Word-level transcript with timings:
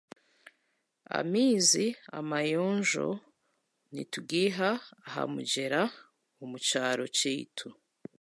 Amaizi 1.19 1.87
amayonjo 2.19 3.07
nitugaiha 3.93 4.69
aha 5.07 5.21
mugyera 5.33 5.81
omu 6.41 6.57
kyaro 6.67 7.05
kyaitu 7.17 7.67